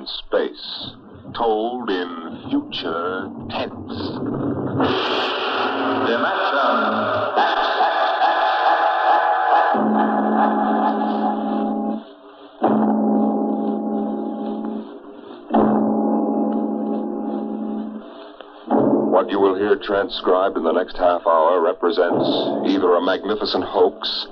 [0.00, 0.96] and space,
[1.36, 3.98] told in future tense.
[6.08, 7.10] Dimension um,
[19.12, 22.24] What you will hear transcribed in the next half hour represents
[22.72, 24.28] either a magnificent hoax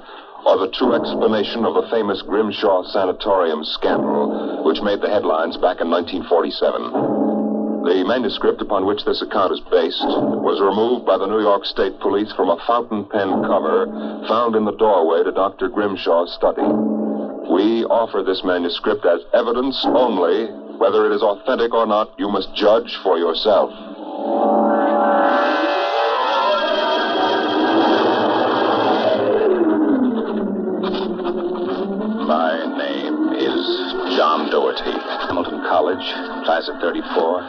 [0.46, 5.80] or the true explanation of the famous Grimshaw Sanatorium scandal, which made the headlines back
[5.80, 7.88] in 1947.
[7.88, 10.04] The manuscript upon which this account is based
[10.45, 13.88] was removed by the New York State Police from a fountain pen cover
[14.28, 15.73] found in the doorway to Dr.
[15.73, 16.68] Grimshaw's study.
[17.48, 20.52] We offer this manuscript as evidence only.
[20.76, 23.73] Whether it is authentic or not, you must judge for yourself.
[35.88, 37.40] College, class of 34,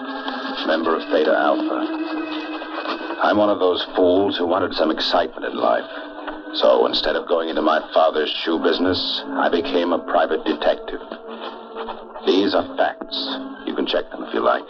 [0.65, 3.19] member of Theta Alpha.
[3.21, 5.83] I'm one of those fools who wanted some excitement in life.
[6.53, 11.01] So instead of going into my father's shoe business, I became a private detective.
[12.25, 13.19] These are facts.
[13.67, 14.63] You can check them if you like.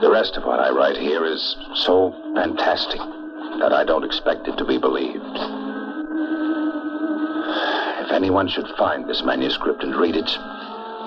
[0.00, 3.00] The rest of what I write here is so fantastic
[3.58, 5.26] that I don't expect it to be believed.
[8.06, 10.30] If anyone should find this manuscript and read it,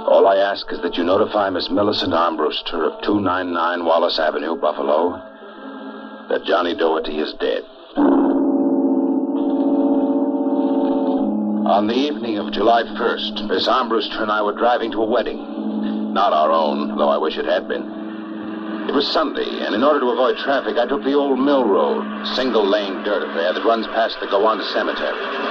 [0.07, 5.21] all I ask is that you notify Miss Millicent Armbruster of 299 Wallace Avenue, Buffalo,
[6.29, 7.63] that Johnny Doherty is dead.
[11.69, 16.13] On the evening of July 1st, Miss Armbruster and I were driving to a wedding.
[16.13, 17.99] Not our own, though I wish it had been.
[18.89, 22.25] It was Sunday, and in order to avoid traffic, I took the old mill road,
[22.35, 25.48] single lane dirt affair that runs past the Gowanda Cemetery.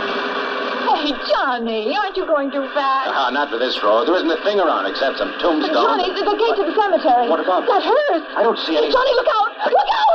[1.12, 3.10] Johnny, aren't you going too fast?
[3.12, 4.06] Ah, not for this road.
[4.06, 5.72] There isn't a thing around except some tombstones.
[5.72, 7.28] Johnny, the, the gate to the cemetery.
[7.28, 8.24] What about That hearse.
[8.36, 8.90] I don't see any.
[8.92, 9.50] Johnny, look out!
[9.72, 10.14] Look out!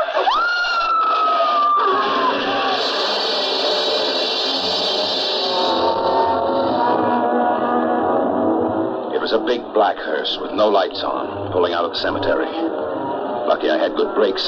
[9.16, 12.50] It was a big black hearse with no lights on, pulling out of the cemetery.
[13.48, 14.44] Lucky I had good brakes.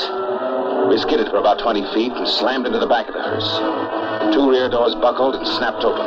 [0.89, 4.33] We skidded for about 20 feet and slammed into the back of the hearse.
[4.33, 6.05] Two rear doors buckled and snapped open.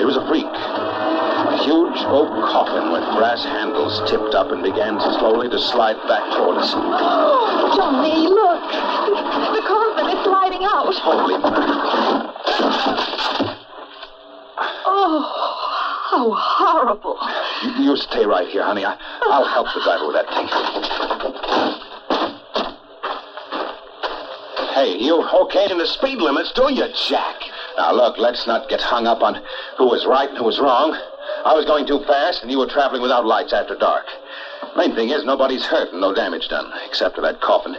[0.00, 0.46] It was a freak.
[0.46, 6.24] A huge oak coffin with brass handles tipped up and began slowly to slide back
[6.36, 6.72] toward us.
[6.74, 8.64] Oh, Johnny, look.
[9.52, 10.94] The coffin is sliding out.
[10.94, 12.34] Holy mackerel.
[14.86, 15.20] Oh,
[16.10, 17.18] how horrible.
[17.62, 18.84] You, you stay right here, honey.
[18.84, 21.13] I, I'll help the driver with that thing.
[24.74, 27.36] Hey, you okay in the speed limits, do you, Jack?
[27.76, 29.40] Now, look, let's not get hung up on
[29.78, 30.98] who was right and who was wrong.
[31.44, 34.04] I was going too fast, and you were traveling without lights after dark.
[34.76, 37.76] Main thing is, nobody's hurt and no damage done, except for that coffin.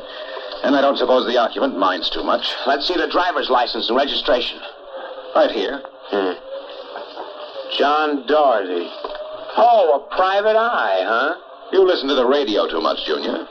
[0.64, 2.48] And I don't suppose the occupant minds too much.
[2.66, 4.60] Let's see the driver's license and registration.
[5.36, 5.84] Right here.
[6.08, 6.40] Hmm.
[7.78, 8.88] John Doherty.
[9.58, 11.36] Oh, a private eye, huh?
[11.74, 13.46] You listen to the radio too much, Junior.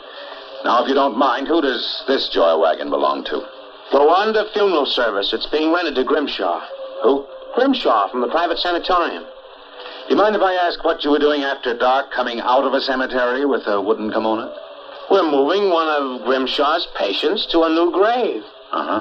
[0.64, 3.42] Now, if you don't mind, who does this joy wagon belong to?
[3.92, 5.32] Gowanda Funeral Service.
[5.34, 6.66] It's being rented to Grimshaw.
[7.02, 7.26] Who?
[7.54, 9.24] Grimshaw from the private sanatorium.
[10.08, 12.80] You mind if I ask what you were doing after dark, coming out of a
[12.80, 14.56] cemetery with a wooden kimono?
[15.10, 18.42] We're moving one of Grimshaw's patients to a new grave.
[18.72, 19.00] Uh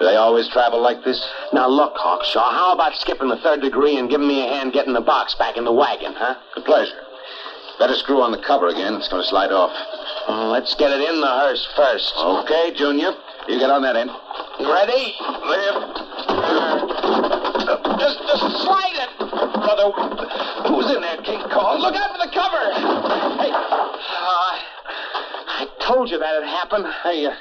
[0.00, 1.24] Do they always travel like this?
[1.52, 4.92] Now, look, Hawkshaw, how about skipping the third degree and giving me a hand getting
[4.92, 6.34] the box back in the wagon, huh?
[6.56, 7.03] With pleasure.
[7.78, 8.94] Better screw on the cover again.
[8.94, 9.72] It's going to slide off.
[10.28, 12.14] Uh, let's get it in the hearse first.
[12.16, 13.12] Okay, Junior.
[13.48, 14.10] You get on that end.
[14.62, 15.14] Ready?
[15.20, 15.74] Uh,
[17.98, 19.90] just, just slide it, brother.
[20.70, 21.80] Who's in there, King Kong?
[21.80, 22.72] Look out for the cover.
[23.42, 24.54] Hey, uh,
[25.50, 26.86] I told you that'd happen.
[27.02, 27.34] Hey, uh,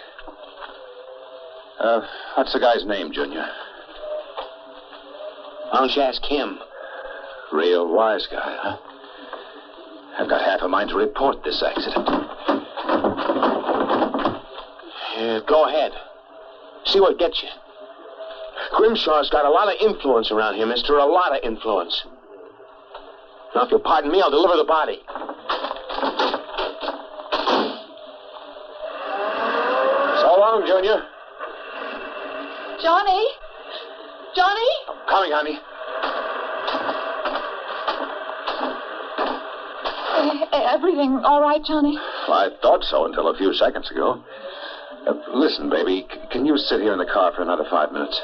[1.80, 3.46] uh, what's the guy's name, Junior?
[5.70, 6.60] Why don't you ask him?
[7.52, 8.78] Real wise guy, huh?
[10.18, 12.08] I've got half a mind to report this accident.
[15.18, 15.92] Yeah, go ahead.
[16.86, 17.50] See what gets you.
[18.78, 20.98] Grimshaw's got a lot of influence around here, mister.
[20.98, 22.06] A lot of influence.
[23.56, 25.00] Now, if you'll pardon me, I'll deliver the body.
[30.22, 31.04] So long, Junior.
[32.82, 33.28] Johnny?
[34.36, 34.70] Johnny?
[34.90, 35.60] I'm coming, honey.
[40.16, 41.98] Eh, Everything all right, Johnny?
[41.98, 44.20] I thought so until a few seconds ago.
[45.08, 48.20] Uh, listen, baby, c- can you sit here in the car for another five minutes?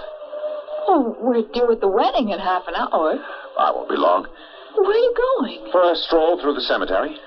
[0.88, 3.18] Oh, we're due at the wedding in half an hour.
[3.58, 4.28] I won't be long.
[4.76, 5.72] Where are you going?
[5.72, 7.18] For a stroll through the cemetery.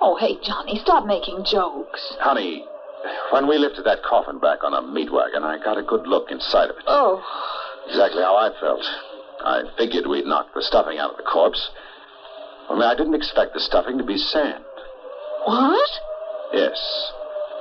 [0.00, 2.14] Oh, hey, Johnny, stop making jokes.
[2.20, 2.64] Honey,
[3.30, 6.30] when we lifted that coffin back on a meat wagon, I got a good look
[6.30, 6.84] inside of it.
[6.86, 7.22] Oh,
[7.88, 8.82] Exactly how I felt.
[9.44, 11.68] I figured we'd knocked the stuffing out of the corpse.
[12.72, 14.64] Only I didn't expect the stuffing to be sand.
[15.44, 15.90] what?
[16.54, 17.12] Yes.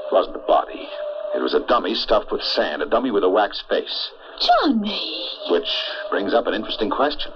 [0.08, 0.88] It wasn't a body.
[1.36, 4.12] It was a dummy stuffed with sand, a dummy with a wax face.
[4.40, 5.28] Johnny.
[5.50, 5.68] Which
[6.10, 7.32] brings up an interesting question.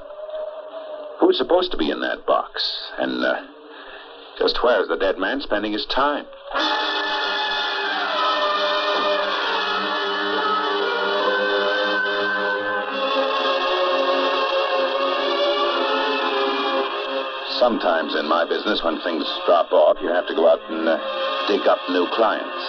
[1.20, 2.90] Who's supposed to be in that box?
[2.98, 3.42] And uh,
[4.40, 6.26] just where's the dead man spending his time?
[17.66, 21.02] Sometimes in my business, when things drop off, you have to go out and uh,
[21.48, 22.62] dig up new clients.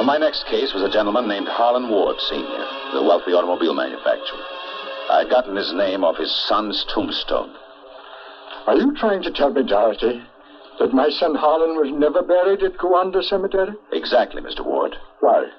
[0.00, 4.40] Well, my next case was a gentleman named Harlan Ward, Sr., the wealthy automobile manufacturer.
[5.10, 7.52] I'd gotten his name off his son's tombstone.
[8.66, 10.22] Are you trying to tell me, Doherty,
[10.78, 13.74] that my son Harlan was never buried at Gowanda Cemetery?
[13.92, 14.64] Exactly, Mr.
[14.64, 14.96] Ward.
[15.20, 15.50] Why?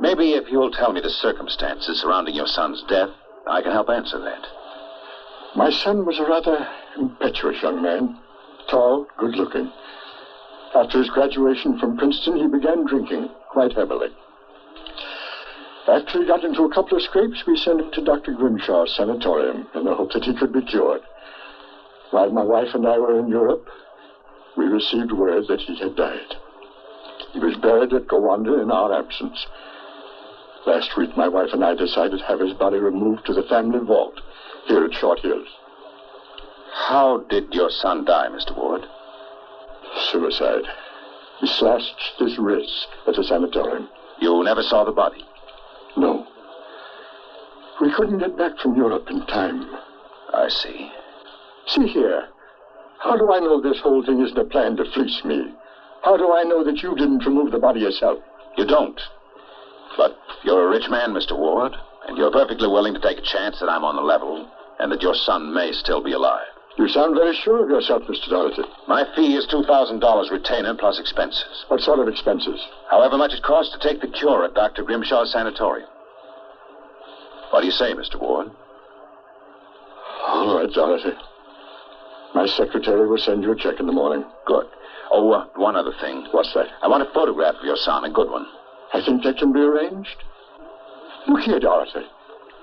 [0.00, 3.10] Maybe if you'll tell me the circumstances surrounding your son's death,
[3.46, 4.44] I can help answer that.
[5.54, 6.68] My son was a rather
[6.98, 8.18] impetuous young man,
[8.70, 9.70] tall, good looking.
[10.74, 14.08] After his graduation from Princeton, he began drinking quite heavily.
[15.88, 18.34] After he got into a couple of scrapes, we sent him to Dr.
[18.34, 21.00] Grimshaw's sanatorium in the hope that he could be cured.
[22.10, 23.66] While my wife and I were in Europe,
[24.56, 26.36] we received word that he had died.
[27.32, 29.46] He was buried at Gowanda in our absence.
[30.66, 33.78] Last week, my wife and I decided to have his body removed to the family
[33.78, 34.20] vault
[34.66, 35.48] here at Short Hills.
[36.72, 38.56] How did your son die, Mr.
[38.56, 38.86] Ward?
[40.10, 40.64] Suicide.
[41.40, 43.88] He slashed his wrists at the sanatorium.
[44.20, 45.24] You never saw the body.
[45.96, 46.26] No.
[47.80, 49.70] We couldn't get back from Europe in time.
[50.32, 50.90] I see.
[51.66, 52.28] See here.
[52.98, 55.54] How do I know this whole thing isn't a plan to fleece me?
[56.02, 58.18] How do I know that you didn't remove the body yourself?
[58.56, 59.00] You don't.
[59.96, 61.38] But you're a rich man, Mr.
[61.38, 61.76] Ward,
[62.06, 64.48] and you're perfectly willing to take a chance that I'm on the level
[64.80, 66.46] and that your son may still be alive.
[66.78, 68.30] You sound very sure of yourself, Mr.
[68.30, 68.62] Doherty.
[68.86, 71.64] My fee is $2,000 retainer plus expenses.
[71.66, 72.64] What sort of expenses?
[72.88, 74.84] However much it costs to take the cure at Dr.
[74.84, 75.88] Grimshaw's sanatorium.
[77.50, 78.20] What do you say, Mr.
[78.20, 78.52] Ward?
[80.28, 81.18] All right, Doherty.
[82.32, 84.24] My secretary will send you a check in the morning.
[84.46, 84.66] Good.
[85.10, 86.28] Oh, uh, one other thing.
[86.30, 86.68] What's that?
[86.80, 88.46] I want a photograph of your son, a good one.
[88.94, 90.22] I think that can be arranged.
[91.26, 92.06] Look here, Doherty.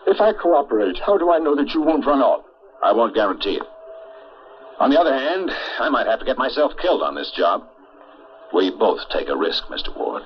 [0.08, 2.46] If I cooperate, how do I know that you won't run off?
[2.82, 3.64] I won't guarantee it.
[4.78, 7.64] On the other hand, I might have to get myself killed on this job.
[8.54, 9.96] We both take a risk, Mr.
[9.96, 10.22] Ward.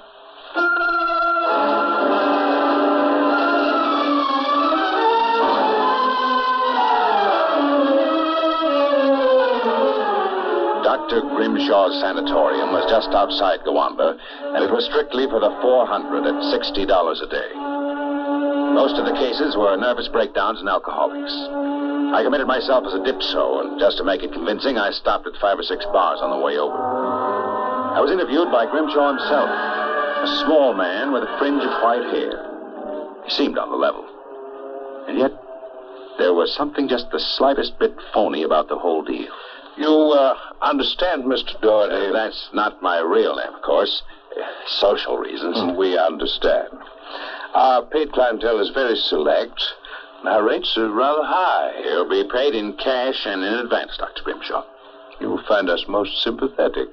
[10.84, 11.22] Dr.
[11.22, 14.18] Grimshaw's sanatorium was just outside Gowanda,
[14.56, 17.54] and it was strictly for the 400 at $60 a day.
[18.74, 21.34] Most of the cases were nervous breakdowns and alcoholics.
[22.14, 25.36] I committed myself as a dipso, and just to make it convincing, I stopped at
[25.40, 26.74] five or six bars on the way over.
[26.76, 32.34] I was interviewed by Grimshaw himself, a small man with a fringe of white hair.
[33.26, 34.06] He seemed on the level.
[35.08, 35.32] And yet,
[36.18, 39.32] there was something just the slightest bit phony about the whole deal.
[39.78, 41.60] You, uh, understand, Mr.
[41.62, 42.12] Doherty.
[42.12, 44.04] That's not my real name, of course.
[44.68, 45.78] Social reasons.
[45.78, 46.70] We understand.
[47.54, 49.64] Our paid clientele is very select.
[50.26, 51.72] Our rates are rather high.
[51.84, 54.24] You'll be paid in cash and in advance, Dr.
[54.24, 54.64] Grimshaw.
[55.22, 56.90] You'll find us most sympathetic.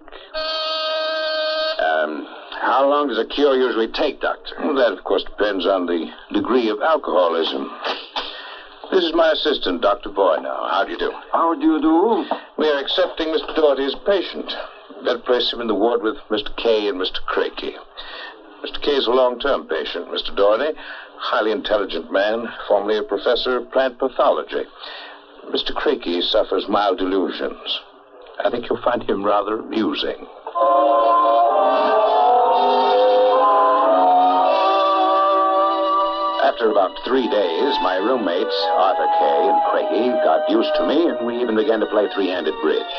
[1.79, 2.27] Um,
[2.61, 4.55] how long does a cure usually take, Doctor?
[4.61, 7.71] Well, that, of course, depends on the degree of alcoholism.
[8.93, 10.11] This is my assistant, Dr.
[10.11, 10.71] Boynow.
[10.71, 11.13] How do you do?
[11.33, 12.25] How do you do?
[12.57, 13.55] We are accepting Mr.
[13.57, 14.55] Doherty's patient.
[15.05, 16.55] Better place him in the ward with Mr.
[16.57, 17.19] Kay and Mr.
[17.27, 17.75] Crakey.
[18.65, 18.81] Mr.
[18.83, 20.35] Kay is a long-term patient, Mr.
[20.35, 20.79] Doherty.
[21.19, 24.65] Highly intelligent man, formerly a professor of plant pathology.
[25.51, 25.73] Mr.
[25.75, 27.81] Crakey suffers mild delusions.
[28.45, 30.27] I think you'll find him rather amusing.
[36.45, 41.27] After about three days, my roommates, Arthur Kay and Craigie, got used to me, and
[41.27, 42.95] we even began to play three handed bridge.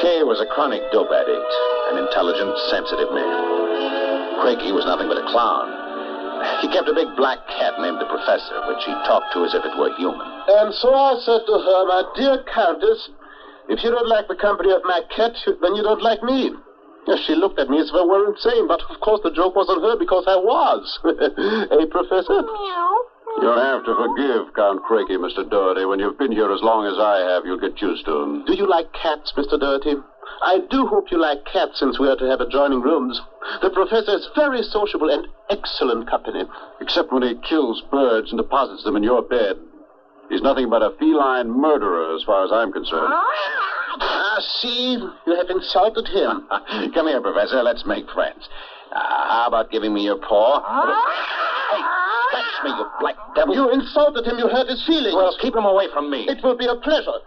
[0.00, 1.52] Kay was a chronic dope addict,
[1.90, 4.40] an intelligent, sensitive man.
[4.40, 5.75] Craigie was nothing but a clown.
[6.60, 9.64] He kept a big black cat named the Professor, which he talked to as if
[9.64, 10.26] it were human.
[10.48, 13.10] And so I said to her, My dear Countess,
[13.68, 16.52] if you don't like the company of my cat, then you don't like me.
[17.06, 19.54] Yes, She looked at me as if I were insane, but of course the joke
[19.54, 20.82] was on her because I was.
[21.70, 22.42] hey, Professor?
[23.38, 25.48] You'll have to forgive Count Craigie, Mr.
[25.48, 25.84] Doherty.
[25.84, 28.44] When you've been here as long as I have, you'll get used to him.
[28.46, 29.60] Do you like cats, Mr.
[29.60, 29.94] Doherty?
[30.42, 33.20] I do hope you like cats since we are to have adjoining rooms.
[33.62, 36.44] The professor is very sociable and excellent company.
[36.80, 39.56] Except when he kills birds and deposits them in your bed.
[40.28, 43.12] He's nothing but a feline murderer as far as I'm concerned.
[43.98, 46.46] Ah, see, you have insulted him.
[46.94, 47.62] Come here, Professor.
[47.62, 48.48] Let's make friends.
[48.92, 50.60] Uh, how about giving me your paw?
[51.70, 51.82] Hey,
[52.32, 53.54] touch me, you black devil.
[53.54, 54.38] You insulted him.
[54.38, 55.14] You hurt his feelings.
[55.14, 56.26] Well, keep him away from me.
[56.28, 57.18] It will be a pleasure.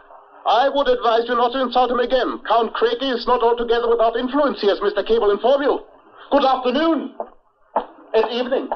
[0.49, 2.41] I would advise you not to insult him again.
[2.47, 5.05] Count Craigie is not altogether without influence, here as Mr.
[5.05, 5.79] Cable will inform you.
[6.31, 7.13] Good afternoon.
[8.15, 8.65] And evening.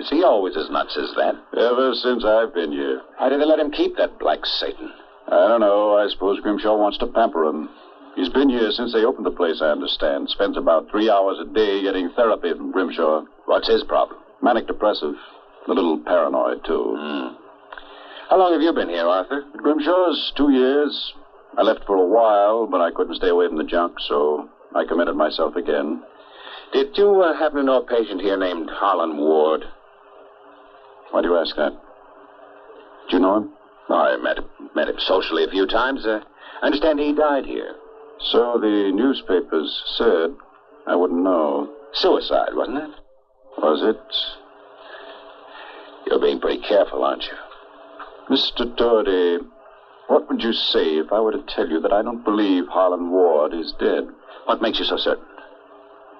[0.00, 1.34] Is he always as nuts as that?
[1.52, 3.02] Ever since I've been here.
[3.18, 4.90] Why did they let him keep that black Satan?
[5.28, 5.98] I don't know.
[5.98, 7.68] I suppose Grimshaw wants to pamper him.
[8.16, 10.30] He's been here since they opened the place, I understand.
[10.30, 13.24] Spends about three hours a day getting therapy from Grimshaw.
[13.44, 14.20] What's his problem?
[14.42, 15.14] Manic depressive.
[15.68, 16.96] A little paranoid, too.
[16.98, 17.43] Hmm.
[18.30, 19.44] How long have you been here, Arthur?
[19.56, 21.12] Grimshaw's two years.
[21.58, 24.84] I left for a while, but I couldn't stay away from the junk, so I
[24.86, 26.02] committed myself again.
[26.72, 29.64] Did you uh, happen to know a patient here named Harlan Ward?
[31.10, 31.72] Why do you ask that?
[33.10, 33.50] Do you know him?
[33.90, 34.38] I met,
[34.74, 36.06] met him socially a few times.
[36.06, 36.20] Uh,
[36.62, 37.74] I understand he died here.
[38.32, 40.34] So the newspapers said.
[40.86, 41.70] I wouldn't know.
[41.92, 42.90] Suicide, wasn't it?
[43.58, 44.00] Was it?
[46.06, 47.43] You're being pretty careful, aren't you?
[48.30, 48.64] Mr.
[48.76, 49.44] Doherty,
[50.08, 53.10] what would you say if I were to tell you that I don't believe Harlan
[53.10, 54.08] Ward is dead?
[54.46, 55.24] What makes you so certain?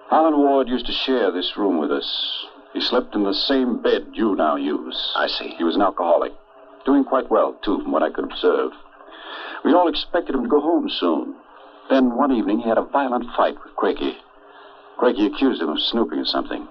[0.08, 2.46] Harlan Ward used to share this room with us.
[2.75, 5.14] He slept in the same bed you now use.
[5.16, 5.54] I see.
[5.56, 6.32] He was an alcoholic.
[6.84, 8.73] Doing quite well, too, from what I could observe.
[9.64, 11.37] We all expected him to go home soon.
[11.88, 14.18] Then one evening he had a violent fight with Craigie.
[14.99, 16.68] Craigie accused him of snooping or something.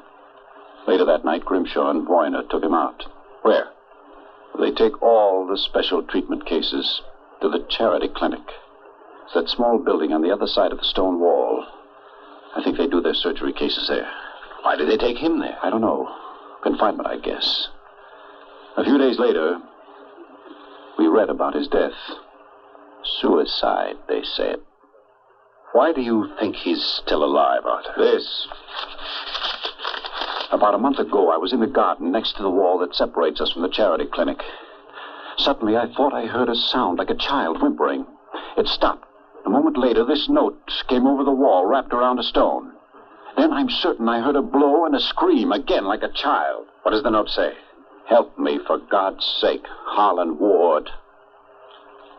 [0.87, 3.03] Later that night, Grimshaw and Voyner took him out.
[3.41, 3.69] Where?
[4.59, 7.01] They take all the special treatment cases
[7.41, 8.41] to the charity clinic.
[9.25, 11.65] It's that small building on the other side of the stone wall.
[12.55, 14.09] I think they do their surgery cases there.
[14.61, 15.57] Why did they take him there?
[15.61, 16.07] I don't know.
[16.61, 17.67] Confinement, I guess.
[18.77, 19.59] A few days later,
[20.97, 21.91] we read about his death.
[23.19, 24.57] Suicide, they said.
[25.73, 27.93] Why do you think he's still alive, Arthur?
[27.97, 28.47] This.
[30.53, 33.41] About a month ago, I was in the garden next to the wall that separates
[33.41, 34.39] us from the charity clinic.
[35.35, 38.05] Suddenly, I thought I heard a sound like a child whimpering.
[38.55, 39.07] It stopped.
[39.47, 42.71] A moment later, this note came over the wall, wrapped around a stone.
[43.35, 46.67] Then I'm certain I heard a blow and a scream, again like a child.
[46.83, 47.53] What does the note say?
[48.05, 50.87] Help me, for God's sake, Harlan Ward.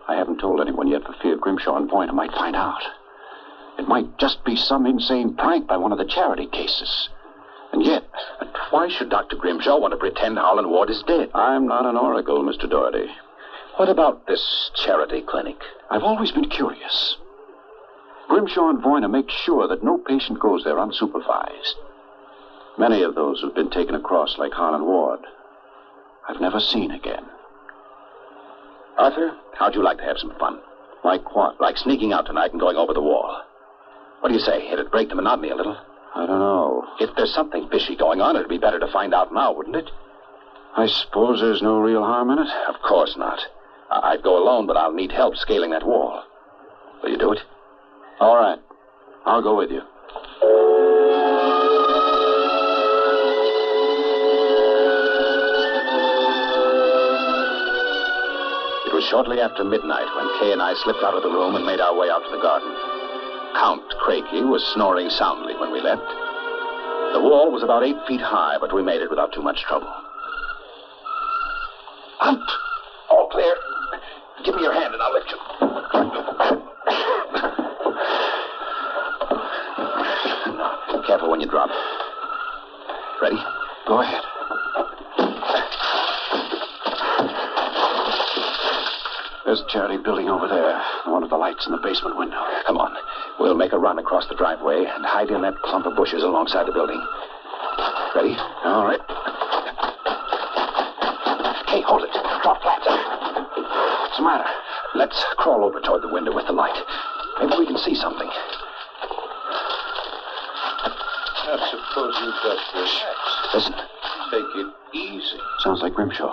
[0.08, 2.82] I haven't told anyone yet for fear Grimshaw and Voyner might find out.
[3.78, 7.10] It might just be some insane prank by one of the charity cases.
[7.74, 8.04] And yet,
[8.70, 9.34] why should Dr.
[9.34, 11.28] Grimshaw want to pretend Harlan Ward is dead?
[11.34, 12.70] I'm not an oracle, Mr.
[12.70, 13.10] Doherty.
[13.78, 15.56] What about this charity clinic?
[15.90, 17.16] I've always been curious.
[18.28, 21.74] Grimshaw and Voyner make sure that no patient goes there unsupervised.
[22.78, 25.26] Many of those who've been taken across, like Harlan Ward,
[26.28, 27.24] I've never seen again.
[28.96, 30.60] Arthur, how'd you like to have some fun?
[31.02, 31.60] Like what?
[31.60, 33.42] Like sneaking out tonight and going over the wall.
[34.20, 34.68] What do you say?
[34.70, 35.76] It'd break the monotony a little.
[36.16, 36.86] I don't know.
[37.00, 39.90] If there's something fishy going on, it'd be better to find out now, wouldn't it?
[40.76, 42.48] I suppose there's no real harm in it.
[42.68, 43.40] Of course not.
[43.90, 46.22] I- I'd go alone, but I'll need help scaling that wall.
[47.02, 47.40] Will you do it?
[48.20, 48.58] All right.
[49.26, 49.82] I'll go with you.
[58.86, 61.66] It was shortly after midnight when Kay and I slipped out of the room and
[61.66, 62.93] made our way out to the garden.
[63.54, 66.02] Count Craigie was snoring soundly when we left.
[67.12, 69.86] The wall was about eight feet high, but we made it without too much trouble.
[72.20, 72.38] Out!
[73.10, 73.54] All clear.
[74.44, 75.38] Give me your hand and I'll lift you.
[81.06, 81.70] Careful when you drop.
[83.22, 83.38] Ready?
[83.86, 84.33] Go ahead.
[89.44, 90.80] There's a charity building over there.
[91.12, 92.40] One of the lights in the basement window.
[92.66, 92.96] Come on.
[93.38, 96.66] We'll make a run across the driveway and hide in that clump of bushes alongside
[96.66, 97.00] the building.
[98.16, 98.34] Ready?
[98.64, 99.00] All right.
[101.68, 102.12] Hey, hold it.
[102.42, 102.80] Drop flat.
[102.80, 104.48] What's the matter?
[104.94, 106.76] Let's crawl over toward the window with the light.
[107.40, 108.30] Maybe we can see something.
[111.46, 113.18] I suppose you just relax.
[113.54, 113.74] Listen.
[114.30, 115.38] Take it easy.
[115.60, 116.32] Sounds like Grimshaw.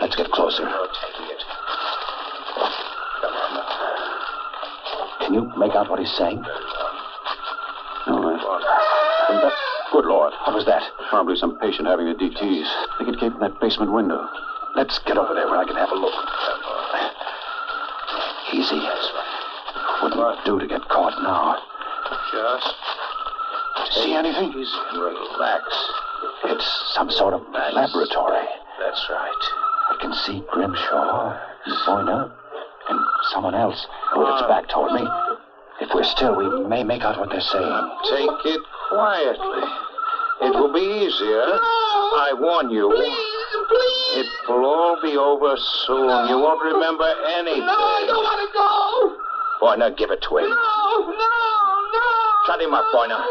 [0.00, 0.62] Let's get closer.
[0.62, 1.42] You're taking it.
[3.20, 3.66] Come on now.
[5.20, 6.42] Can you make out what he's saying?
[8.06, 8.40] All right.
[9.42, 9.52] That-
[9.92, 10.32] Good Lord.
[10.46, 10.82] What was that?
[11.10, 12.66] Probably some patient having the DTs.
[12.66, 14.22] I think it came from that basement window.
[14.76, 16.14] Let's get over there where I can have a look.
[18.54, 18.78] Easy.
[20.02, 21.58] Wouldn't do to get caught now.
[22.32, 22.74] Just
[24.02, 24.50] See anything?
[24.54, 25.64] easy and relax.
[26.44, 28.46] It's some sort of laboratory.
[28.78, 29.42] That's right.
[29.90, 31.36] I can see Grimshaw,
[31.86, 32.30] Boyna,
[32.88, 33.00] and
[33.32, 35.02] someone else with its back toward me.
[35.80, 37.84] If we're still, we may make out what they're saying.
[38.10, 38.60] Take it
[38.90, 39.64] quietly.
[40.42, 41.44] It will be easier.
[41.56, 42.88] No, I warn you.
[42.88, 44.24] Please, please.
[44.24, 45.56] It will all be over
[45.86, 46.28] soon.
[46.28, 47.08] You won't remember
[47.40, 47.64] anything.
[47.64, 49.16] No, I don't want to go.
[49.60, 50.48] Boy, now give it to him.
[50.48, 50.56] No,
[51.12, 51.32] no,
[51.92, 52.06] no.
[52.46, 53.24] Shut him up, boy, now.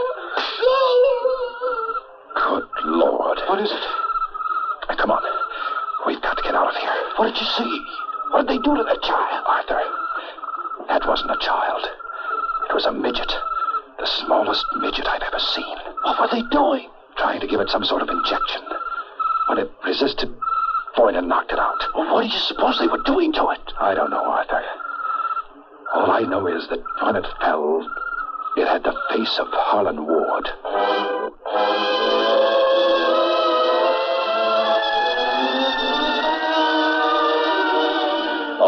[2.33, 3.37] Good Lord.
[3.49, 3.85] What is it?
[4.97, 5.21] Come on.
[6.05, 6.93] We've got to get out of here.
[7.17, 7.73] What did you see?
[8.31, 9.45] What did they do to that child?
[9.47, 9.81] Arthur,
[10.89, 11.87] that wasn't a child.
[12.69, 13.33] It was a midget.
[13.97, 15.75] The smallest midget I've ever seen.
[16.03, 16.87] What were they doing?
[17.17, 18.61] Trying to give it some sort of injection.
[19.47, 20.29] When it resisted,
[20.95, 21.83] Boyden knocked it out.
[21.95, 23.73] Well, what do you suppose they were doing to it?
[23.79, 24.63] I don't know, Arthur.
[25.95, 27.87] All I know is that when it fell,
[28.55, 30.49] it had the face of Harlan Ward.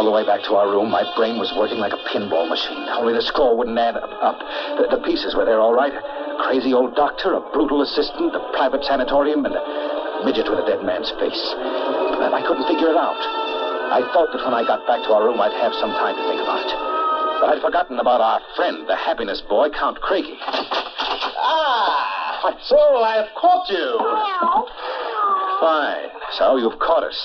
[0.02, 2.90] All the way back to our room, my brain was working like a pinball machine.
[2.90, 4.42] Only the score wouldn't add up.
[4.82, 5.94] The, the pieces were there, all right.
[5.94, 9.62] A crazy old doctor, a brutal assistant, a private sanatorium, and a
[10.26, 11.38] midget with a dead man's face.
[12.18, 13.22] But I couldn't figure it out.
[13.94, 16.24] I thought that when I got back to our room, I'd have some time to
[16.26, 16.74] think about it.
[17.38, 20.42] But I'd forgotten about our friend, the happiness boy, Count Craigie.
[20.42, 24.02] Ah, so I have caught you.
[25.62, 26.10] Fine.
[26.42, 27.22] So you've caught us.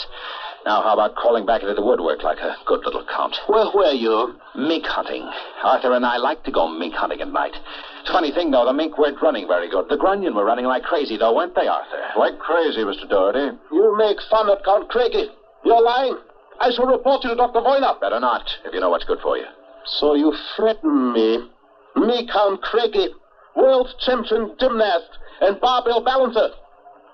[0.66, 3.36] Now, how about crawling back into the woodwork like a good little count?
[3.46, 4.34] Where were you?
[4.56, 5.22] Mink hunting.
[5.62, 7.54] Arthur and I like to go mink hunting at night.
[8.00, 8.66] It's a funny thing, though.
[8.66, 9.88] The mink weren't running very good.
[9.88, 12.02] The grunion were running like crazy, though, weren't they, Arthur?
[12.18, 13.08] Like crazy, Mr.
[13.08, 13.56] Doherty.
[13.70, 15.30] You make fun of Count Craigie.
[15.64, 16.18] You're lying.
[16.58, 17.60] I shall report you to Dr.
[17.60, 18.00] Voyna.
[18.00, 19.46] Better not, if you know what's good for you.
[19.86, 21.46] So you threaten me.
[21.94, 23.14] Me, Count Craigie,
[23.54, 25.10] world champion gymnast
[25.42, 26.48] and barbell balancer.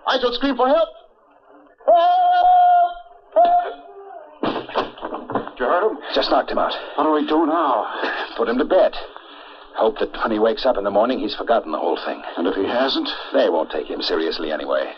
[0.06, 0.88] I shall scream for help.
[1.84, 2.81] Help!
[5.58, 5.98] You hurt him?
[6.14, 6.74] Just knocked him out.
[6.96, 7.86] What do we do now?
[8.36, 8.94] Put him to bed.
[9.74, 12.22] Hope that when he wakes up in the morning, he's forgotten the whole thing.
[12.36, 13.08] And if he hasn't?
[13.32, 14.92] They won't take him seriously anyway.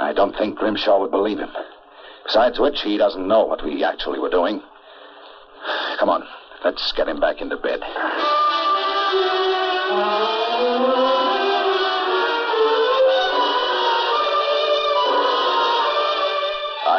[0.00, 1.50] I don't think Grimshaw would believe him.
[2.24, 4.62] Besides which, he doesn't know what we actually were doing.
[5.98, 6.26] Come on,
[6.64, 7.80] let's get him back into bed.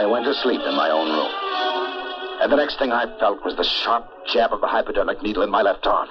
[0.02, 1.30] I went to sleep in my own room.
[2.42, 5.52] And the next thing I felt was the sharp jab of the hypodermic needle in
[5.52, 6.10] my left arm.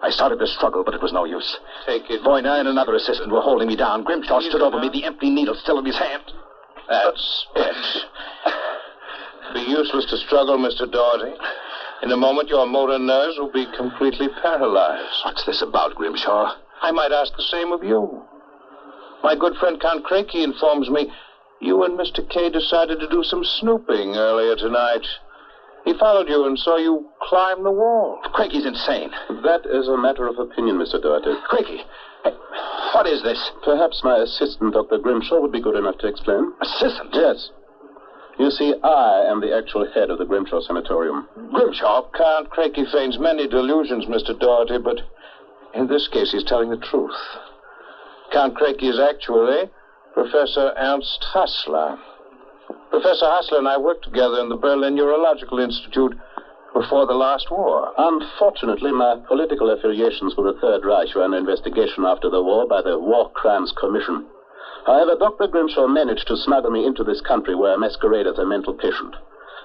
[0.00, 1.58] I started to struggle, but it was no use.
[1.84, 2.22] Take it.
[2.24, 4.04] Voyna and another assistant were holding me down.
[4.04, 6.32] Grimshaw stood over me, the empty needle still in his hand.
[6.88, 7.76] That's it.
[9.52, 10.90] Be useless to struggle, Mr.
[10.90, 11.36] Doherty.
[12.02, 15.26] In a moment, your motor nerves will be completely paralyzed.
[15.26, 16.56] What's this about, Grimshaw?
[16.80, 18.22] I might ask the same of you.
[19.22, 21.12] My good friend Count Crakey informs me
[21.60, 22.26] you and Mr.
[22.28, 25.06] Kay decided to do some snooping earlier tonight.
[25.84, 28.20] He followed you and saw you climb the wall.
[28.34, 29.10] Craigie's insane.
[29.44, 31.00] That is a matter of opinion, Mr.
[31.00, 31.32] Doherty.
[32.24, 32.32] Hey,
[32.92, 33.50] what is this?
[33.64, 34.98] Perhaps my assistant, Dr.
[34.98, 36.52] Grimshaw, would be good enough to explain.
[36.60, 37.10] Assistant?
[37.12, 37.50] Yes.
[38.38, 41.28] You see, I am the actual head of the Grimshaw Sanatorium.
[41.52, 44.38] Grimshaw, Count Crakey feigns many delusions, Mr.
[44.38, 45.00] Doherty, but
[45.74, 47.16] in this case he's telling the truth.
[48.32, 49.66] Count Crakey is actually eh?
[50.14, 51.96] Professor Ernst Hassler.
[52.90, 56.18] Professor Hassler and I worked together in the Berlin Neurological Institute
[56.74, 57.92] before the last war.
[57.96, 62.82] Unfortunately, my political affiliations with the Third Reich were under investigation after the war by
[62.82, 64.26] the War Crimes Commission.
[64.84, 65.46] However, Dr.
[65.46, 69.14] Grimshaw managed to smuggle me into this country where I masquerade as a mental patient.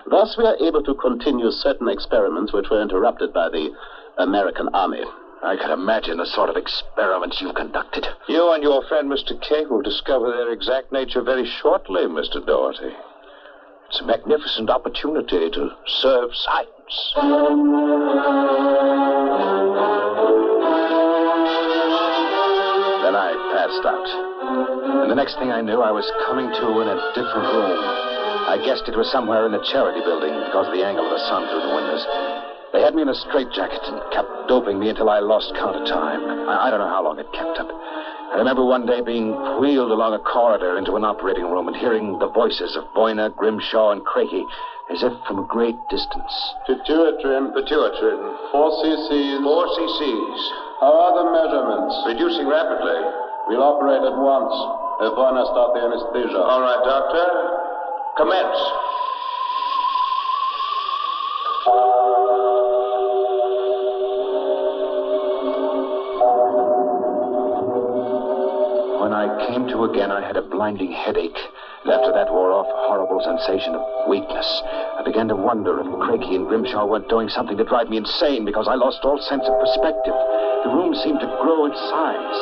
[0.10, 3.72] Thus, we are able to continue certain experiments which were interrupted by the
[4.20, 5.06] American Army.
[5.46, 8.08] I can imagine the sort of experiments you've conducted.
[8.28, 9.40] You and your friend Mr.
[9.40, 12.44] Kay will discover their exact nature very shortly, Mr.
[12.44, 12.90] Doherty.
[13.88, 15.70] It's a magnificent opportunity to
[16.02, 17.14] serve science.
[23.06, 24.10] Then I passed out.
[25.06, 27.78] And the next thing I knew, I was coming to in a different room.
[28.50, 31.22] I guessed it was somewhere in the charity building because of the angle of the
[31.30, 32.35] sun through the windows.
[32.76, 35.88] They had me in a straitjacket and kept doping me until I lost count of
[35.88, 36.20] time.
[36.44, 37.72] I, I don't know how long it kept up.
[37.72, 39.32] I remember one day being
[39.64, 43.96] wheeled along a corridor into an operating room and hearing the voices of Boyner, Grimshaw,
[43.96, 44.44] and Crakey
[44.92, 46.36] as if from a great distance.
[46.68, 47.56] Pituitrin.
[47.56, 48.20] Pituitrin.
[48.52, 49.40] Four cc's.
[49.40, 50.40] Four cc's.
[50.84, 51.96] How are the measurements?
[52.12, 53.00] Reducing rapidly.
[53.48, 54.52] We'll operate at once.
[55.00, 56.44] Have Boyner start the anesthesia.
[56.44, 57.24] All right, Doctor.
[58.20, 58.60] Commence.
[69.76, 71.36] To again, I had a blinding headache.
[71.84, 74.48] And after that wore off, a horrible sensation of weakness.
[74.96, 78.46] I began to wonder if Crakey and Grimshaw weren't doing something to drive me insane
[78.46, 80.16] because I lost all sense of perspective.
[80.64, 82.40] The room seemed to grow in size.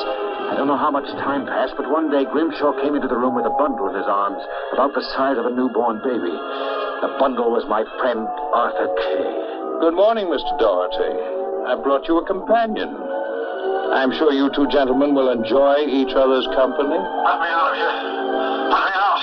[0.48, 3.36] I don't know how much time passed, but one day Grimshaw came into the room
[3.36, 4.40] with a bundle in his arms,
[4.72, 6.38] about the size of a newborn baby.
[7.02, 9.26] The bundle was my friend Arthur Kay.
[9.82, 10.54] Good morning, Mr.
[10.62, 11.18] Doherty.
[11.66, 13.13] I brought you a companion.
[13.94, 16.98] I'm sure you two gentlemen will enjoy each other's company.
[16.98, 17.94] Let me out of here.
[18.74, 19.22] Let me out.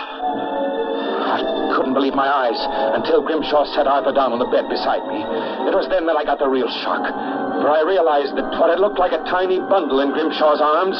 [1.27, 1.39] I
[1.75, 2.59] couldn't believe my eyes
[2.95, 5.27] until Grimshaw set Arthur down on the bed beside me.
[5.67, 7.03] It was then that I got the real shock.
[7.03, 10.97] For I realized that what had looked like a tiny bundle in Grimshaw's arms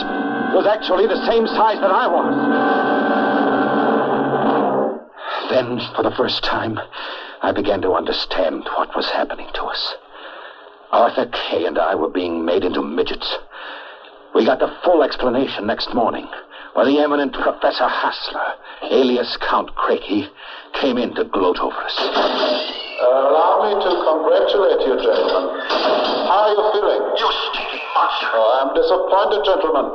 [0.51, 2.35] was actually the same size that I was.
[5.51, 6.79] Then, for the first time,
[7.43, 9.95] I began to understand what was happening to us.
[10.93, 13.39] Arthur Kay and I were being made into midgets.
[14.35, 16.27] We got the full explanation next morning
[16.75, 18.55] when the eminent Professor Hassler,
[18.91, 20.27] alias Count Crakey,
[20.81, 21.97] came in to gloat over us.
[21.99, 25.67] allow me to congratulate you, gentlemen.
[26.31, 27.03] How are you feeling?
[27.19, 28.31] You stinking monster.
[28.35, 29.87] Oh, I'm disappointed, gentlemen.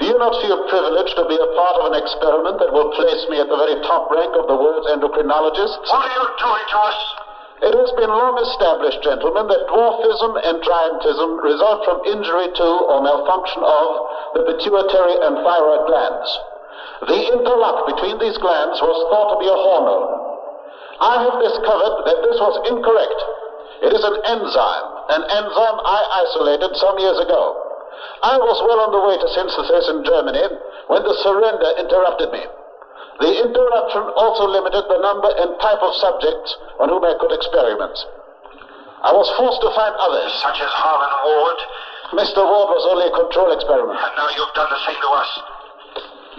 [0.00, 3.22] Do you not feel privileged to be a part of an experiment that will place
[3.28, 5.84] me at the very top rank of the world's endocrinologists?
[5.88, 7.23] What are you doing to us?
[7.62, 12.98] It has been long established, gentlemen, that dwarfism and giantism result from injury to or
[12.98, 13.88] malfunction of
[14.34, 16.28] the pituitary and thyroid glands.
[17.06, 20.08] The interlock between these glands was thought to be a hormone.
[20.98, 23.20] I have discovered that this was incorrect.
[23.86, 27.42] It is an enzyme, an enzyme I isolated some years ago.
[28.22, 30.46] I was well on the way to synthesis in Germany
[30.88, 32.42] when the surrender interrupted me.
[33.20, 36.50] The interruption also limited the number and type of subjects
[36.82, 37.94] on whom I could experiment.
[39.04, 40.32] I was forced to find others.
[40.40, 41.58] Such as Harlan Ward.
[42.24, 42.40] Mr.
[42.40, 44.00] Ward was only a control experiment.
[44.00, 45.30] And now you've done the same to us.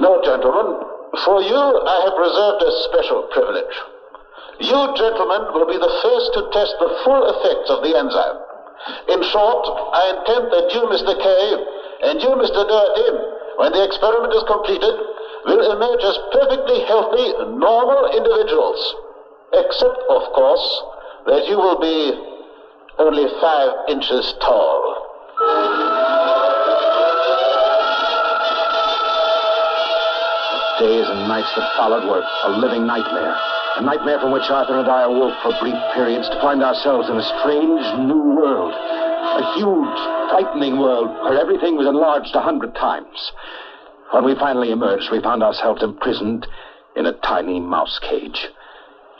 [0.01, 0.81] No, gentlemen.
[1.23, 3.75] For you, I have reserved a special privilege.
[4.59, 8.39] You, gentlemen, will be the first to test the full effects of the enzyme.
[9.13, 9.63] In short,
[9.95, 11.13] I intend that you, Mr.
[11.15, 11.45] Kay,
[12.11, 12.65] and you, Mr.
[12.67, 13.07] Doherty,
[13.61, 14.95] when the experiment is completed,
[15.53, 18.95] will emerge as perfectly healthy, normal individuals.
[19.53, 20.83] Except, of course,
[21.27, 22.13] that you will be
[22.97, 24.95] only five inches tall.
[30.79, 33.35] The days and nights that followed were a living nightmare.
[33.77, 37.17] A nightmare from which Arthur and I awoke for brief periods to find ourselves in
[37.17, 38.73] a strange new world.
[38.73, 39.99] A huge,
[40.31, 43.31] frightening world where everything was enlarged a hundred times.
[44.15, 46.47] When we finally emerged, we found ourselves imprisoned
[46.95, 48.47] in a tiny mouse cage.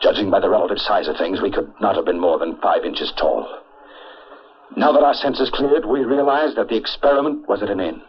[0.01, 2.86] Judging by the relative size of things, we could not have been more than five
[2.86, 3.60] inches tall.
[4.77, 8.03] Now that our senses cleared, we realized that the experiment was at an end.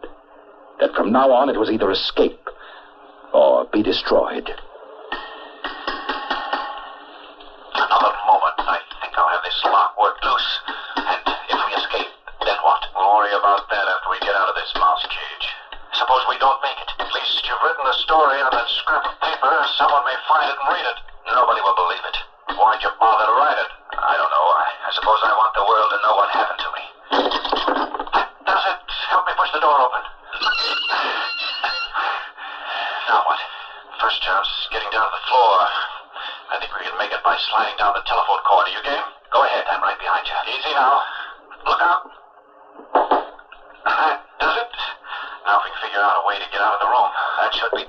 [0.79, 2.49] That from now on it was either escape
[3.35, 4.47] or be destroyed.
[7.75, 10.61] Another moment, I think I'll have this lock worked loose.
[11.03, 12.15] And if we escape,
[12.47, 12.87] then what?
[12.95, 15.66] We'll worry about that after we get out of this mouse cage.
[15.97, 16.91] Suppose we don't make it.
[17.01, 19.49] At least you've written the story on that scrap of paper.
[19.81, 20.99] Someone may find it and read it.
[21.33, 22.17] Nobody will believe it.
[22.53, 23.71] Why'd you bother to write it?
[23.97, 24.47] I don't know.
[24.61, 26.85] I, I suppose I want the world to know what happened to me.
[28.45, 28.79] Does it
[29.09, 30.03] help me push the door open?
[33.09, 33.41] Now what?
[33.97, 35.55] First job's getting down to the floor.
[36.53, 38.69] I think we can make it by sliding down the telephone cord.
[38.69, 39.07] Are you game?
[39.33, 39.65] Go ahead.
[39.73, 40.37] I'm right behind you.
[40.53, 41.01] Easy now.
[41.65, 43.26] Look out.
[46.17, 47.09] A way to get out of the room,
[47.41, 47.85] that should be.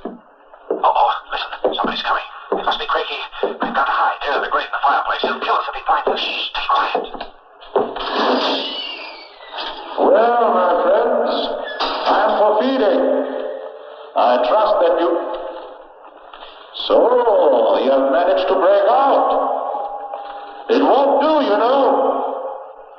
[0.84, 1.50] Oh, oh, listen.
[1.80, 2.28] Somebody's coming.
[2.60, 3.22] It must be Crakey.
[3.64, 4.20] We've got to hide.
[4.24, 5.22] There, the grate in the fireplace.
[5.24, 6.20] He'll kill us if he finds us.
[6.20, 7.08] Shh, stay quiet.
[9.98, 11.34] Well, my friends,
[11.82, 13.02] I'm for feeding.
[14.18, 15.12] I trust that you.
[16.88, 20.68] So, you have managed to break out.
[20.70, 21.82] It won't do, you know.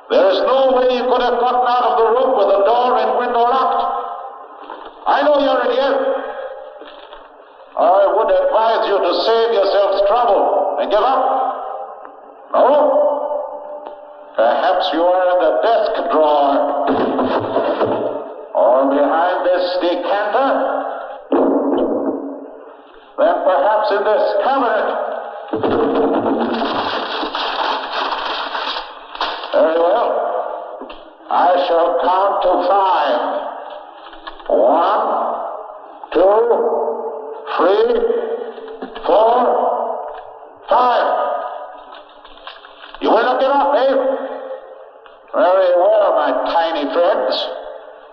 [0.09, 2.97] There is no way you could have gotten out of the room with the door
[2.97, 3.99] and window locked.
[5.09, 5.97] I know you're in here.
[7.79, 11.25] I would advise you to save yourselves trouble and give up.
[12.53, 12.69] No?
[14.35, 16.53] Perhaps you are in the desk drawer.
[18.53, 20.51] Or behind this decanter.
[23.17, 24.87] Then perhaps in this cabinet.
[29.53, 30.09] Very well.
[31.31, 33.19] I shall count to five.
[34.49, 35.05] One,
[36.13, 36.99] two,
[37.57, 38.38] three,
[39.09, 39.41] four,
[40.69, 41.07] five.
[43.01, 43.95] You will not get up, eh?
[45.33, 47.33] Very well, my tiny friends.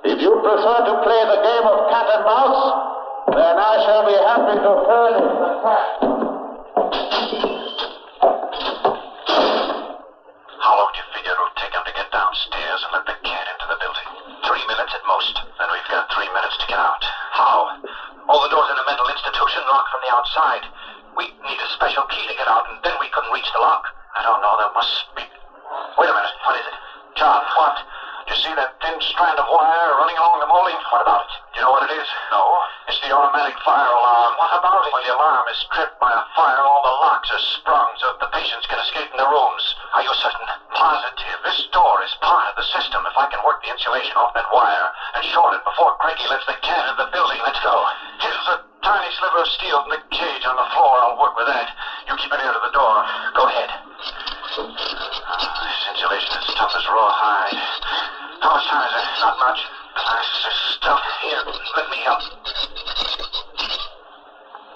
[0.09, 2.65] If you prefer to play the game of cat and mouse,
[3.35, 5.53] then I shall be happy to furnish the.
[10.65, 13.17] How long do you figure it will take him to get downstairs and let the
[13.21, 14.09] cat into the building?
[14.49, 15.35] Three minutes at most.
[15.61, 17.03] Then we've got three minutes to get out.
[17.37, 17.85] How?
[18.31, 20.65] All the doors in a mental institution locked from the outside.
[24.57, 25.23] There must be.
[26.01, 26.37] Wait a minute.
[26.45, 26.77] What is it?
[27.17, 27.77] John, what?
[28.27, 30.77] Do you see that thin strand of wire running along the molding?
[30.91, 31.31] What about it?
[31.55, 32.09] Do you know what it is?
[32.33, 32.43] No.
[32.89, 34.35] It's the automatic fire alarm.
[34.41, 34.93] What about it?
[34.93, 38.21] When the alarm is tripped by a fire, all the locks are sprung so that
[38.21, 39.65] the patients can escape in their rooms.
[39.95, 40.49] Are you certain?
[40.75, 41.39] Positive.
[41.47, 43.07] This door is part of the system.
[43.07, 46.45] If I can work the insulation off that wire and short it before Craigie lets
[46.51, 47.77] the cat in the building, let's go.
[48.19, 50.99] Here's a tiny sliver of steel in the cage on the floor.
[50.99, 51.71] I'll work with that.
[52.11, 53.07] You keep an ear to the door.
[53.39, 53.86] Go ahead.
[54.57, 54.65] This
[55.93, 57.61] insulation is tough as rawhide.
[58.41, 59.05] How much time is there?
[59.21, 59.61] Not much.
[60.01, 61.03] Glass is stuff.
[61.21, 62.25] Here, let me help.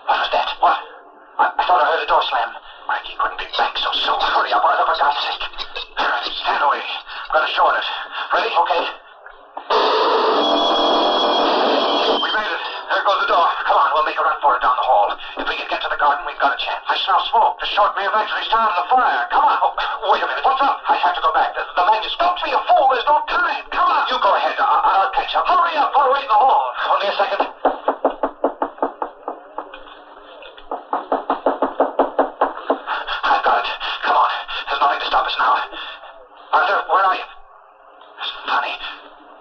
[0.05, 0.53] What was that?
[0.61, 0.77] What?
[1.40, 2.61] I, I thought I heard a door slam.
[2.93, 4.21] Mikey couldn't be back so soon.
[4.21, 5.49] Hurry up, Arthur, for God's sake.
[6.29, 6.85] Stand away.
[7.33, 7.87] I'm to short it.
[8.37, 8.53] Ready?
[8.53, 8.85] Okay.
[12.21, 12.64] We made it.
[12.85, 13.49] There goes the door.
[13.64, 14.50] Come on, we'll make a run for it
[15.11, 15.18] down.
[15.42, 16.83] If we can get to the garden, we've got a chance.
[16.87, 17.59] I smell smoke.
[17.61, 19.27] The short may have actually started a fire.
[19.31, 19.59] Come on.
[19.59, 20.44] Oh, wait a minute.
[20.44, 20.79] What's up?
[20.88, 21.55] I have to go back.
[21.55, 22.20] The, the manuscript.
[22.20, 22.87] Don't be a fool.
[22.94, 23.64] There's no time.
[23.70, 24.07] Come on.
[24.07, 24.55] You go ahead.
[24.59, 25.46] I- I'll catch up.
[25.46, 25.90] Hurry up.
[25.94, 26.62] I'll wait in the hall.
[26.94, 27.40] Only a second.
[33.27, 33.68] I've got it.
[34.07, 34.31] Come on.
[34.68, 35.59] There's nothing to stop us now.
[36.55, 37.27] Arthur, where are you?
[38.20, 38.75] It's funny.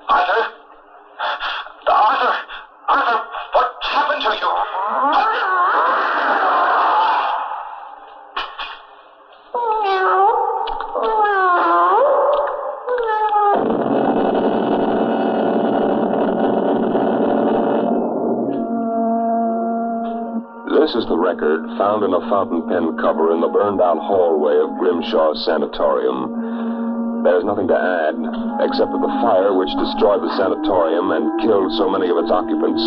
[0.10, 0.42] Arthur?
[1.90, 2.69] Arthur!
[2.90, 2.98] Mm-hmm.
[2.98, 3.22] Arthur,
[3.54, 4.50] what's happened to you?
[20.80, 24.58] This is the record found in a fountain pen cover in the burned out hallway
[24.58, 26.69] of Grimshaw Sanatorium.
[27.24, 28.16] There's nothing to add,
[28.64, 32.80] except that the fire which destroyed the sanatorium and killed so many of its occupants,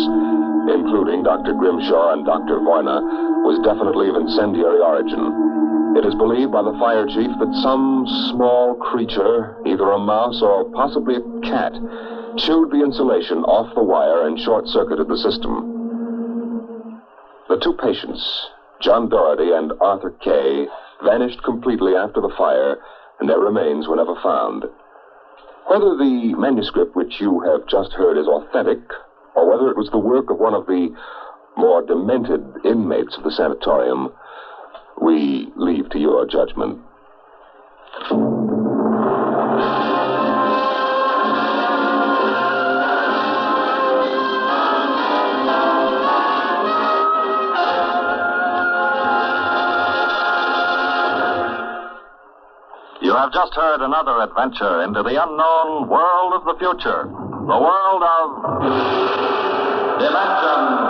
[0.73, 1.53] including Dr.
[1.53, 2.57] Grimshaw and Dr.
[2.59, 2.97] Voyna,
[3.45, 5.97] was definitely of incendiary origin.
[5.97, 10.65] It is believed by the fire chief that some small creature, either a mouse or
[10.73, 11.73] possibly a cat,
[12.37, 15.69] chewed the insulation off the wire and short circuited the system.
[17.49, 18.49] The two patients,
[18.81, 20.65] John Doherty and Arthur Kay,
[21.03, 22.81] vanished completely after the fire,
[23.19, 24.65] and their remains were never found.
[25.67, 28.79] Whether the manuscript which you have just heard is authentic,
[29.35, 30.93] or whether it was the work of one of the
[31.57, 34.11] more demented inmates of the sanatorium,
[35.01, 36.79] we leave to your judgment.
[53.23, 57.07] Have just heard another adventure into the unknown world of the future.
[57.07, 58.43] The world of.
[60.03, 60.83] Dimension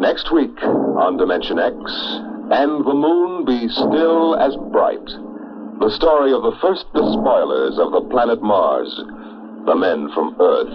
[0.00, 0.60] Next week
[0.98, 1.72] on Dimension X,
[2.50, 5.06] and the moon be still as bright.
[5.78, 8.90] The story of the first despoilers of the planet Mars,
[9.66, 10.68] the men from Earth.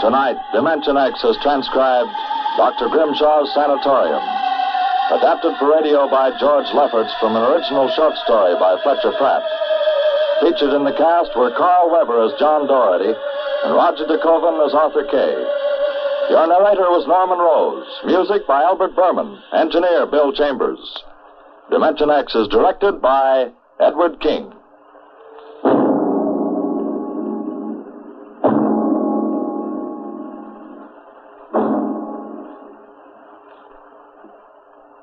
[0.00, 2.08] Tonight, Dimension X has transcribed
[2.56, 2.88] Dr.
[2.88, 4.24] Grimshaw's Sanatorium.
[5.12, 9.42] Adapted for radio by George Lefferts from an original short story by Fletcher Pratt.
[10.40, 13.12] Featured in the cast were Carl Weber as John Doherty
[13.64, 15.59] and Roger De Koven as Arthur Kay.
[16.30, 17.90] Your narrator was Norman Rose.
[18.06, 19.36] Music by Albert Berman.
[19.52, 20.78] Engineer Bill Chambers.
[21.72, 24.52] Dimension X is directed by Edward King.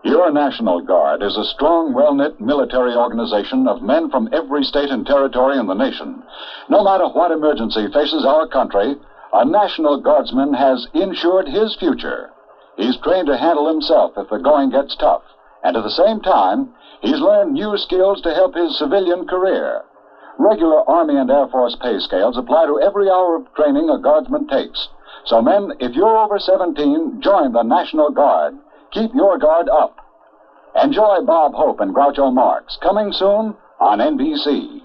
[0.07, 4.89] Your National Guard is a strong, well knit military organization of men from every state
[4.89, 6.23] and territory in the nation.
[6.69, 8.95] No matter what emergency faces our country,
[9.37, 12.31] a National Guardsman has insured his future.
[12.75, 15.21] He's trained to handle himself if the going gets tough,
[15.63, 19.83] and at the same time, he's learned new skills to help his civilian career.
[20.39, 24.47] Regular Army and Air Force pay scales apply to every hour of training a guardsman
[24.47, 24.87] takes.
[25.25, 28.55] So, men, if you're over 17, join the National Guard.
[28.89, 29.97] Keep your guard up.
[30.81, 32.75] Enjoy Bob Hope and Groucho Marx.
[32.81, 34.81] Coming soon on NBC.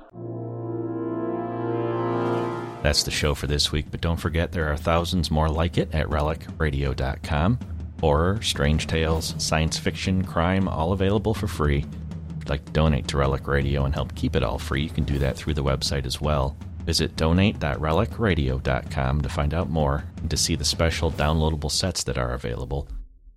[2.83, 5.95] That's the show for this week, but don't forget there are thousands more like it
[5.95, 7.59] at relicradio.com.
[8.01, 11.79] Horror, strange tales, science fiction, crime, all available for free.
[11.79, 11.87] If
[12.41, 15.05] you'd like to donate to Relic Radio and help keep it all free, you can
[15.05, 16.57] do that through the website as well.
[16.85, 22.33] Visit donate.relicradio.com to find out more and to see the special downloadable sets that are
[22.33, 22.89] available.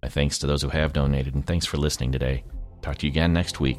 [0.01, 2.43] My thanks to those who have donated, and thanks for listening today.
[2.81, 3.77] Talk to you again next week.